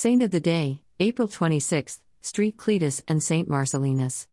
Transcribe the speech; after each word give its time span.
Saint 0.00 0.22
of 0.22 0.30
the 0.30 0.38
Day, 0.38 0.80
April 1.00 1.26
26, 1.26 2.00
Street 2.20 2.56
Cletus 2.56 3.02
and 3.08 3.20
Saint 3.20 3.48
Marcellinus. 3.48 4.28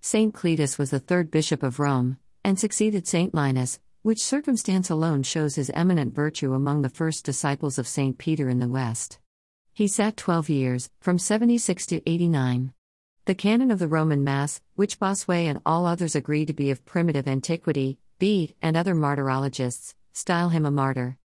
Saint 0.00 0.32
Cletus 0.32 0.78
was 0.78 0.90
the 0.90 1.00
third 1.00 1.32
bishop 1.32 1.64
of 1.64 1.80
Rome, 1.80 2.16
and 2.44 2.60
succeeded 2.60 3.08
Saint 3.08 3.34
Linus, 3.34 3.80
which 4.02 4.22
circumstance 4.22 4.90
alone 4.90 5.24
shows 5.24 5.56
his 5.56 5.72
eminent 5.74 6.14
virtue 6.14 6.52
among 6.54 6.82
the 6.82 6.88
first 6.88 7.24
disciples 7.24 7.76
of 7.76 7.88
Saint 7.88 8.18
Peter 8.18 8.48
in 8.48 8.60
the 8.60 8.68
West. 8.68 9.18
He 9.72 9.88
sat 9.88 10.16
twelve 10.16 10.48
years, 10.48 10.90
from 11.00 11.18
76 11.18 11.86
to 11.86 12.08
89. 12.08 12.72
The 13.24 13.34
canon 13.34 13.72
of 13.72 13.80
the 13.80 13.88
Roman 13.88 14.22
Mass, 14.22 14.60
which 14.76 15.00
Bossuet 15.00 15.50
and 15.50 15.60
all 15.66 15.86
others 15.86 16.14
agree 16.14 16.46
to 16.46 16.52
be 16.52 16.70
of 16.70 16.84
primitive 16.84 17.26
antiquity, 17.26 17.98
Bede 18.20 18.54
and 18.62 18.76
other 18.76 18.94
martyrologists 18.94 19.96
style 20.12 20.50
him 20.50 20.64
a 20.64 20.70
martyr. 20.70 21.18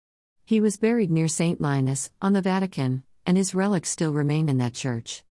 He 0.44 0.60
was 0.60 0.78
buried 0.78 1.12
near 1.12 1.28
St. 1.28 1.62
Linus, 1.62 2.10
on 2.20 2.34
the 2.34 2.42
Vatican, 2.42 3.04
and 3.30 3.38
his 3.38 3.54
relics 3.54 3.92
still 3.92 4.12
remain 4.12 4.50
in 4.50 4.58
that 4.58 4.74
church. 4.74 5.24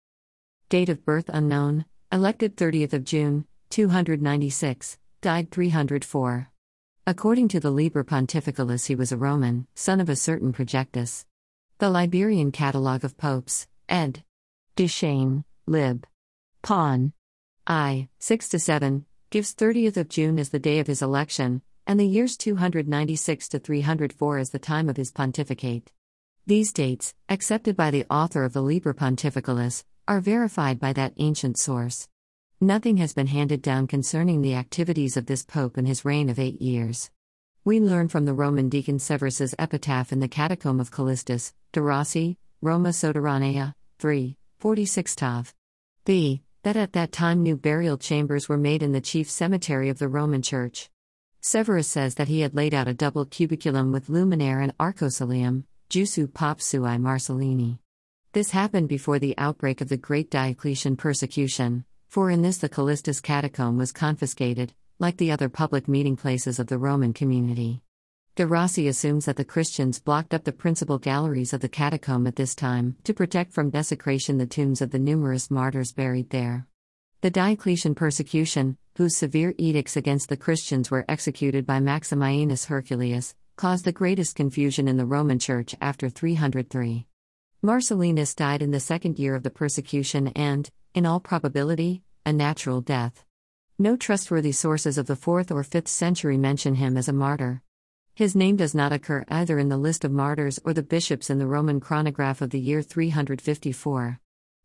Date 0.69 0.87
of 0.87 1.03
birth 1.03 1.31
unknown, 1.33 1.83
elected 2.11 2.55
30th 2.55 2.93
of 2.93 3.03
June, 3.03 3.47
296, 3.71 4.99
died 5.19 5.49
304. 5.49 6.51
According 7.07 7.47
to 7.47 7.59
the 7.59 7.71
Liber 7.71 8.03
Pontificalis, 8.03 8.85
he 8.85 8.93
was 8.93 9.11
a 9.11 9.17
Roman, 9.17 9.65
son 9.73 9.99
of 9.99 10.09
a 10.09 10.15
certain 10.15 10.53
Projectus. 10.53 11.25
The 11.79 11.89
Liberian 11.89 12.51
Catalogue 12.51 13.03
of 13.03 13.17
Popes, 13.17 13.65
ed. 13.89 14.23
Duchesne, 14.75 15.43
lib. 15.65 16.05
Pon. 16.61 17.13
I, 17.65 18.09
6 18.19 18.49
to 18.49 18.59
7, 18.59 19.07
gives 19.31 19.55
30th 19.55 19.97
of 19.97 20.07
June 20.07 20.37
as 20.37 20.49
the 20.49 20.59
day 20.59 20.77
of 20.77 20.85
his 20.85 21.01
election, 21.01 21.63
and 21.87 21.99
the 21.99 22.05
years 22.05 22.37
296 22.37 23.47
to 23.49 23.57
304 23.57 24.37
as 24.37 24.51
the 24.51 24.59
time 24.59 24.87
of 24.87 24.97
his 24.97 25.11
pontificate. 25.11 25.91
These 26.47 26.71
dates, 26.71 27.13
accepted 27.27 27.75
by 27.75 27.91
the 27.91 28.05
author 28.09 28.45
of 28.45 28.53
the 28.53 28.61
Liber 28.61 28.93
Pontificalis, 28.93 29.83
are 30.07 30.21
verified 30.21 30.79
by 30.79 30.93
that 30.93 31.11
ancient 31.17 31.57
source. 31.57 32.07
Nothing 32.61 32.95
has 32.97 33.13
been 33.13 33.27
handed 33.27 33.61
down 33.61 33.85
concerning 33.85 34.41
the 34.41 34.55
activities 34.55 35.17
of 35.17 35.25
this 35.25 35.43
pope 35.43 35.77
in 35.77 35.85
his 35.85 36.05
reign 36.05 36.29
of 36.29 36.39
eight 36.39 36.61
years. 36.61 37.11
We 37.65 37.81
learn 37.81 38.07
from 38.07 38.23
the 38.23 38.33
Roman 38.33 38.69
deacon 38.69 38.97
Severus's 38.97 39.55
epitaph 39.59 40.13
in 40.13 40.21
the 40.21 40.29
Catacomb 40.29 40.79
of 40.79 40.89
Callistus, 40.89 41.51
de 41.73 41.81
Rossi, 41.81 42.37
Roma 42.61 42.93
Sotterranea, 42.93 43.73
3, 43.99 44.37
46 44.59 45.15
Tav. 45.17 45.53
b. 46.05 46.43
That 46.63 46.77
at 46.77 46.93
that 46.93 47.11
time 47.11 47.43
new 47.43 47.57
burial 47.57 47.97
chambers 47.97 48.47
were 48.47 48.57
made 48.57 48.81
in 48.81 48.93
the 48.93 49.01
chief 49.01 49.29
cemetery 49.29 49.89
of 49.89 49.99
the 49.99 50.07
Roman 50.07 50.41
Church. 50.41 50.89
Severus 51.41 51.89
says 51.89 52.15
that 52.15 52.29
he 52.29 52.39
had 52.39 52.55
laid 52.55 52.73
out 52.73 52.87
a 52.87 52.93
double 52.93 53.25
cubiculum 53.25 53.91
with 53.91 54.07
luminare 54.07 54.63
and 54.63 54.77
arcosolium, 54.77 55.65
Jussu 55.89 56.27
Pop 56.27 56.59
Sui 56.59 56.97
Marcellini. 56.97 57.79
This 58.33 58.51
happened 58.51 58.89
before 58.89 59.19
the 59.19 59.33
outbreak 59.37 59.79
of 59.79 59.87
the 59.87 59.95
Great 59.95 60.29
Diocletian 60.29 60.97
persecution, 60.97 61.85
for 62.09 62.29
in 62.29 62.41
this 62.41 62.57
the 62.57 62.67
Callistus 62.67 63.21
catacomb 63.21 63.77
was 63.77 63.93
confiscated, 63.93 64.73
like 64.99 65.15
the 65.15 65.31
other 65.31 65.47
public 65.47 65.87
meeting 65.87 66.17
places 66.17 66.59
of 66.59 66.67
the 66.67 66.77
Roman 66.77 67.13
community. 67.13 67.83
De 68.35 68.45
Rossi 68.45 68.89
assumes 68.89 69.23
that 69.25 69.37
the 69.37 69.45
Christians 69.45 70.01
blocked 70.01 70.33
up 70.33 70.43
the 70.43 70.51
principal 70.51 70.99
galleries 70.99 71.53
of 71.53 71.61
the 71.61 71.69
catacomb 71.69 72.27
at 72.27 72.35
this 72.35 72.53
time 72.53 72.97
to 73.05 73.13
protect 73.13 73.53
from 73.53 73.69
desecration 73.69 74.37
the 74.37 74.45
tombs 74.45 74.81
of 74.81 74.91
the 74.91 74.99
numerous 74.99 75.49
martyrs 75.49 75.93
buried 75.93 76.31
there. 76.31 76.67
The 77.21 77.31
Diocletian 77.31 77.95
persecution, 77.95 78.77
whose 78.97 79.15
severe 79.15 79.55
edicts 79.57 79.95
against 79.95 80.27
the 80.27 80.37
Christians 80.37 80.91
were 80.91 81.05
executed 81.07 81.65
by 81.65 81.79
Maximianus 81.79 82.65
Herculeus, 82.65 83.35
caused 83.57 83.85
the 83.85 83.91
greatest 83.91 84.35
confusion 84.35 84.87
in 84.87 84.97
the 84.97 85.05
Roman 85.05 85.39
Church 85.39 85.73
after 85.81 86.09
303. 86.09 87.07
Marcellinus 87.63 88.35
died 88.35 88.61
in 88.61 88.69
the 88.69 88.79
second 88.79 89.17
year 89.17 89.33
of 89.33 89.41
the 89.41 89.49
persecution 89.49 90.27
and, 90.35 90.69
in 90.93 91.07
all 91.07 91.19
probability, 91.19 92.03
a 92.23 92.31
natural 92.31 92.81
death. 92.81 93.25
No 93.79 93.97
trustworthy 93.97 94.51
sources 94.51 94.99
of 94.99 95.07
the 95.07 95.15
4th 95.15 95.49
or 95.49 95.63
5th 95.63 95.87
century 95.87 96.37
mention 96.37 96.75
him 96.75 96.97
as 96.97 97.07
a 97.07 97.13
martyr. 97.13 97.63
His 98.13 98.35
name 98.35 98.57
does 98.57 98.75
not 98.75 98.93
occur 98.93 99.25
either 99.27 99.57
in 99.57 99.69
the 99.69 99.77
list 99.77 100.05
of 100.05 100.11
martyrs 100.11 100.59
or 100.63 100.73
the 100.73 100.83
bishops 100.83 101.31
in 101.31 101.39
the 101.39 101.47
Roman 101.47 101.79
chronograph 101.79 102.41
of 102.41 102.51
the 102.51 102.59
year 102.59 102.83
354. 102.83 104.19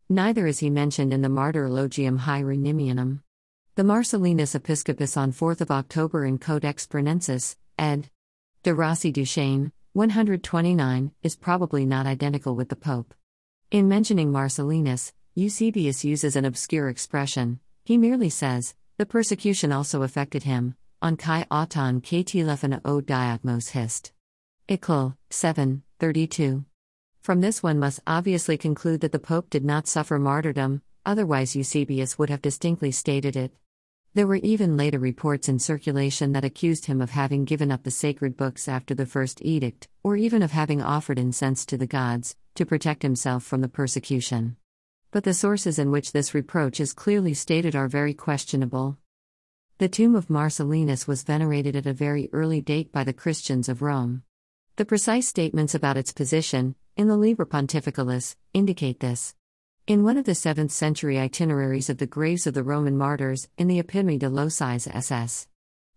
Neither 0.07 0.45
is 0.45 0.59
he 0.59 0.69
mentioned 0.69 1.11
in 1.11 1.23
the 1.23 1.29
Martyrologium 1.29 2.19
Hieronymianum. 2.19 3.21
The 3.73 3.83
Marcellinus 3.83 4.53
Episcopus 4.53 5.17
on 5.17 5.31
4th 5.31 5.61
of 5.61 5.71
October 5.71 6.25
in 6.25 6.37
Codex 6.37 6.85
Bernensis, 6.85 7.55
ed. 7.79 8.11
De 8.63 8.73
Rossi 8.73 9.11
Duchesne, 9.11 9.73
129, 9.91 11.11
is 11.21 11.35
probably 11.35 11.85
not 11.85 12.05
identical 12.05 12.55
with 12.55 12.69
the 12.69 12.77
Pope. 12.77 13.13
In 13.71 13.89
mentioning 13.89 14.31
Marcellinus, 14.31 15.11
Eusebius 15.35 16.05
uses 16.05 16.37
an 16.37 16.45
obscure 16.45 16.87
expression. 16.87 17.59
He 17.83 17.97
merely 17.97 18.29
says, 18.29 18.73
the 18.97 19.05
persecution 19.05 19.73
also 19.73 20.01
affected 20.03 20.43
him, 20.43 20.77
on 21.01 21.17
kai 21.17 21.45
auton 21.51 21.99
kt 21.99 22.37
o 22.85 23.01
diagmos 23.01 23.67
hist. 23.67 24.13
Eccl. 24.69 25.17
7, 25.29 25.83
32. 25.99 26.63
From 27.21 27.41
this 27.41 27.61
one 27.61 27.79
must 27.79 27.99
obviously 28.07 28.57
conclude 28.57 29.01
that 29.01 29.11
the 29.11 29.19
Pope 29.19 29.49
did 29.49 29.65
not 29.65 29.87
suffer 29.87 30.17
martyrdom, 30.17 30.81
otherwise 31.05 31.53
Eusebius 31.53 32.17
would 32.17 32.29
have 32.29 32.41
distinctly 32.41 32.91
stated 32.91 33.35
it. 33.35 33.51
There 34.13 34.27
were 34.27 34.35
even 34.35 34.77
later 34.77 34.99
reports 34.99 35.49
in 35.49 35.59
circulation 35.59 36.33
that 36.33 36.45
accused 36.45 36.85
him 36.85 37.01
of 37.01 37.11
having 37.11 37.45
given 37.45 37.71
up 37.71 37.83
the 37.83 37.91
sacred 37.91 38.37
books 38.37 38.67
after 38.67 38.93
the 38.93 39.05
first 39.05 39.41
edict, 39.41 39.87
or 40.03 40.15
even 40.15 40.41
of 40.41 40.51
having 40.51 40.81
offered 40.81 41.19
incense 41.19 41.65
to 41.67 41.77
the 41.77 41.87
gods, 41.87 42.35
to 42.55 42.65
protect 42.65 43.01
himself 43.01 43.43
from 43.43 43.61
the 43.61 43.67
persecution 43.67 44.57
but 45.13 45.23
the 45.23 45.33
sources 45.33 45.77
in 45.77 45.91
which 45.91 46.11
this 46.11 46.33
reproach 46.33 46.79
is 46.79 46.91
clearly 46.91 47.35
stated 47.35 47.75
are 47.75 47.87
very 47.87 48.15
questionable. 48.15 48.97
The 49.77 49.87
tomb 49.87 50.15
of 50.15 50.27
Marcellinus 50.27 51.07
was 51.07 51.21
venerated 51.21 51.75
at 51.75 51.85
a 51.85 51.93
very 51.93 52.29
early 52.33 52.61
date 52.61 52.91
by 52.91 53.03
the 53.03 53.13
Christians 53.13 53.69
of 53.69 53.83
Rome. 53.83 54.23
The 54.75 54.85
precise 54.85 55.27
statements 55.27 55.75
about 55.75 55.97
its 55.97 56.11
position, 56.11 56.73
in 56.97 57.09
the 57.09 57.15
Liber 57.15 57.45
Pontificalis, 57.45 58.35
indicate 58.55 59.01
this. 59.01 59.35
In 59.85 60.05
one 60.05 60.15
of 60.15 60.23
the 60.23 60.31
7th 60.31 60.71
century 60.71 61.19
itineraries 61.19 61.89
of 61.89 61.97
the 61.97 62.07
graves 62.07 62.47
of 62.47 62.53
the 62.53 62.63
Roman 62.63 62.97
martyrs, 62.97 63.49
in 63.57 63.67
the 63.67 63.79
Epitome 63.79 64.17
de 64.17 64.29
Locis 64.29 64.87
SS. 64.87 65.49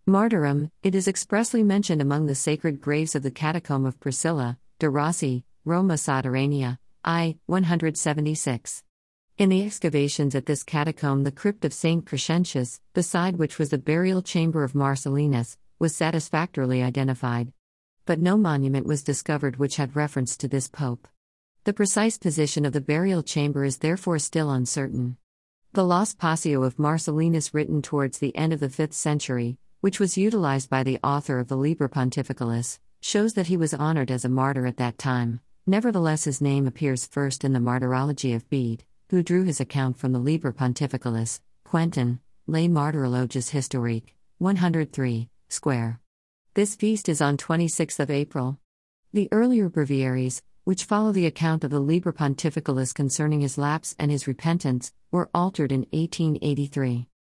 Martyrum, 0.08 0.72
it 0.82 0.96
is 0.96 1.06
expressly 1.06 1.62
mentioned 1.62 2.02
among 2.02 2.26
the 2.26 2.34
sacred 2.34 2.80
graves 2.80 3.14
of 3.14 3.22
the 3.22 3.30
Catacomb 3.30 3.86
of 3.86 4.00
Priscilla, 4.00 4.58
de 4.80 4.90
Rossi, 4.90 5.44
Roma 5.64 5.94
Sotterranea, 5.94 6.80
I. 7.04 7.38
176. 7.46 8.82
In 9.38 9.50
the 9.50 9.64
excavations 9.64 10.34
at 10.34 10.46
this 10.46 10.64
catacomb, 10.64 11.22
the 11.22 11.30
crypt 11.30 11.64
of 11.64 11.72
St. 11.72 12.04
Crescentius, 12.04 12.80
beside 12.92 13.36
which 13.36 13.56
was 13.56 13.70
the 13.70 13.78
burial 13.78 14.20
chamber 14.20 14.64
of 14.64 14.72
Marcellinus, 14.72 15.58
was 15.78 15.94
satisfactorily 15.94 16.82
identified. 16.82 17.52
But 18.04 18.18
no 18.18 18.36
monument 18.36 18.84
was 18.84 19.04
discovered 19.04 19.60
which 19.60 19.76
had 19.76 19.94
reference 19.94 20.36
to 20.38 20.48
this 20.48 20.66
pope. 20.66 21.06
The 21.66 21.74
precise 21.74 22.16
position 22.16 22.64
of 22.64 22.72
the 22.72 22.80
burial 22.80 23.24
chamber 23.24 23.64
is 23.64 23.78
therefore 23.78 24.20
still 24.20 24.52
uncertain. 24.52 25.16
The 25.72 25.82
Lost 25.82 26.16
Passio 26.16 26.62
of 26.62 26.76
Marcellinus, 26.76 27.52
written 27.52 27.82
towards 27.82 28.20
the 28.20 28.36
end 28.36 28.52
of 28.52 28.60
the 28.60 28.68
5th 28.68 28.92
century, 28.92 29.58
which 29.80 29.98
was 29.98 30.16
utilized 30.16 30.70
by 30.70 30.84
the 30.84 31.00
author 31.02 31.40
of 31.40 31.48
the 31.48 31.56
Liber 31.56 31.88
Pontificalis, 31.88 32.78
shows 33.00 33.32
that 33.34 33.48
he 33.48 33.56
was 33.56 33.74
honored 33.74 34.12
as 34.12 34.24
a 34.24 34.28
martyr 34.28 34.64
at 34.64 34.76
that 34.76 34.96
time. 34.96 35.40
Nevertheless, 35.66 36.22
his 36.22 36.40
name 36.40 36.68
appears 36.68 37.04
first 37.04 37.42
in 37.42 37.52
the 37.52 37.58
Martyrology 37.58 38.32
of 38.32 38.48
Bede 38.48 38.84
who 39.10 39.24
drew 39.24 39.42
his 39.42 39.60
account 39.60 39.98
from 39.98 40.12
the 40.12 40.20
Liber 40.20 40.52
Pontificalis, 40.52 41.40
Quentin, 41.64 42.20
Les 42.46 42.68
Martyrologes 42.68 43.50
Historiques, 43.50 44.12
103, 44.38 45.28
square. 45.48 45.98
This 46.54 46.76
feast 46.76 47.08
is 47.08 47.20
on 47.20 47.36
26th 47.36 47.98
of 47.98 48.08
April. 48.08 48.60
The 49.12 49.28
earlier 49.32 49.68
breviaries, 49.68 50.42
which 50.66 50.82
follow 50.82 51.12
the 51.12 51.26
account 51.26 51.62
of 51.62 51.70
the 51.70 51.78
Liber 51.78 52.12
Pontificalis 52.12 52.92
concerning 52.92 53.40
his 53.40 53.56
lapse 53.56 53.94
and 54.00 54.10
his 54.10 54.26
repentance, 54.26 54.92
were 55.12 55.30
altered 55.32 55.70
in 55.70 55.86
1883. 55.92 57.06